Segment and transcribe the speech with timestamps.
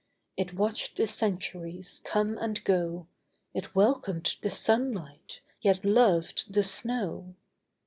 [0.35, 3.05] It watched the centuries come and go.
[3.53, 7.35] It welcomed the sunlight, yet loved the snow.